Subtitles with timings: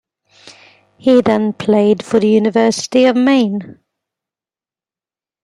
[0.97, 3.77] He then played for the University of Maine.